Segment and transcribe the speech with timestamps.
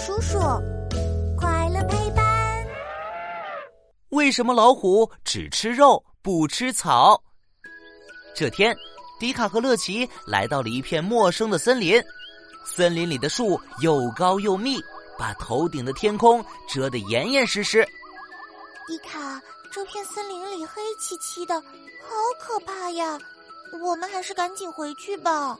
[0.00, 0.38] 叔叔，
[1.36, 2.66] 快乐陪伴。
[4.08, 7.22] 为什么老虎只吃肉不吃草？
[8.34, 8.74] 这天，
[9.18, 12.02] 迪卡和乐奇来到了一片陌生的森林。
[12.64, 14.80] 森林里的树又高又密，
[15.18, 17.86] 把头顶的天空遮得严严实实。
[18.86, 19.38] 迪卡，
[19.70, 23.18] 这片森林里黑漆漆的，好可怕呀！
[23.84, 25.58] 我们还是赶紧回去吧。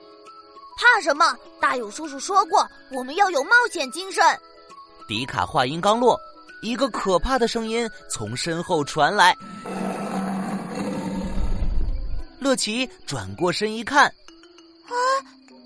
[0.80, 1.36] 怕什么？
[1.60, 4.24] 大勇叔叔说过，我们要有冒险精神。
[5.06, 6.18] 迪卡话音刚落，
[6.62, 9.36] 一个可怕的声音从身后传来。
[12.38, 14.94] 乐奇转过身一看，啊！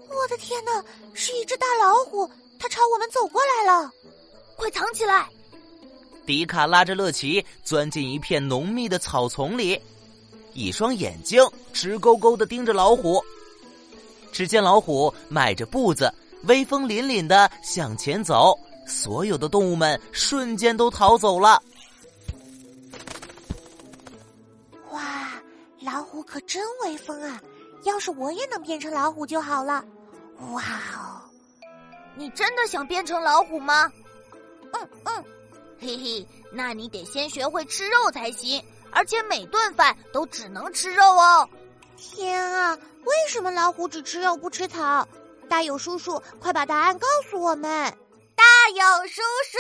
[0.09, 0.85] 我的天哪，
[1.15, 2.29] 是一只大老虎，
[2.59, 3.89] 它朝我们走过来了！
[4.57, 5.29] 快藏起来！
[6.27, 9.81] 迪卡拉着乐奇钻进一片浓密的草丛里，
[10.55, 11.41] 一双眼睛
[11.73, 13.25] 直勾勾的盯着老虎。
[14.35, 16.13] 只见老虎迈着步子，
[16.49, 21.63] 威风凛凛的向前走，所有的动物们瞬间都逃走了。
[24.91, 25.31] 哇，
[25.81, 27.41] 老虎可真威风啊！
[27.85, 29.85] 要是我也能变成老虎就好了。
[30.51, 30.63] 哇
[30.97, 31.23] 哦，
[32.17, 33.89] 你真的想变成老虎吗？
[34.73, 35.25] 嗯嗯，
[35.79, 38.61] 嘿嘿，那你得先学会吃肉才行，
[38.91, 41.49] 而且每顿饭都只能吃肉哦。
[41.97, 42.75] 天啊！
[43.05, 45.07] 为什么老虎只吃肉不吃草？
[45.49, 47.71] 大友叔叔，快把答案告诉我们！
[48.35, 49.59] 大友叔叔，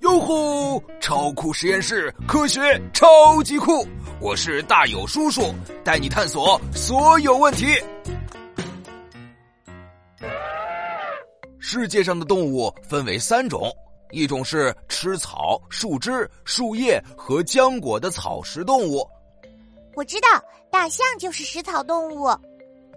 [0.00, 0.82] 哟吼！
[1.00, 2.60] 超酷实验室，科学
[2.92, 3.86] 超级酷！
[4.20, 7.66] 我是大友叔叔，带你探索所有问题。
[11.58, 13.72] 世界上的动物分为三种，
[14.10, 19.08] 一种是吃草、树枝、树叶和浆果的草食动物。
[19.94, 20.28] 我知道，
[20.70, 22.28] 大象就是食草动物，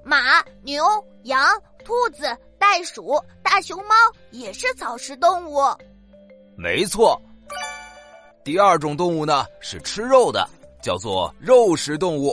[0.03, 0.83] 马、牛、
[1.23, 1.45] 羊、
[1.83, 2.23] 兔子、
[2.59, 3.93] 袋鼠、大熊猫
[4.31, 5.61] 也是草食动物。
[6.55, 7.19] 没错。
[8.43, 10.47] 第二种动物呢是吃肉的，
[10.81, 12.31] 叫做肉食动物；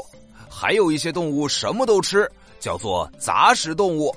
[0.49, 4.15] 还有一些动物什么都吃，叫做杂食动物。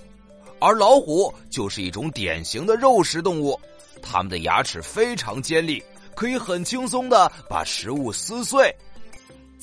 [0.59, 3.59] 而老虎就是一种典型的肉食动物，
[4.01, 5.83] 它们的牙齿非常尖利，
[6.15, 8.75] 可以很轻松的把食物撕碎。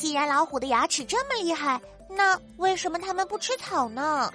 [0.01, 1.79] 既然老虎的牙齿这么厉害，
[2.09, 4.33] 那为什么它们不吃草呢？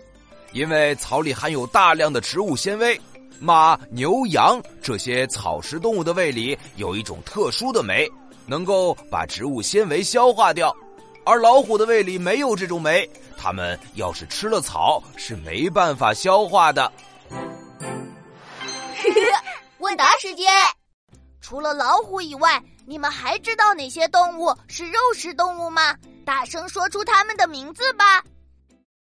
[0.51, 3.01] 因为草里含有大量的植物纤维。
[3.39, 8.07] 马、牛、羊这些草食动物的胃里有一种特殊的酶，
[8.45, 10.71] 能够把植物纤维消化掉，
[11.25, 16.91] 而老虎的胃里没有这种酶，它们要是吃了草是没办法消化的。
[19.79, 20.47] 问答时间。
[21.47, 25.95] 除了老虎以外，你们还知道哪些动物是肉食动物吗？
[26.25, 28.23] 大声说出它们的名字吧。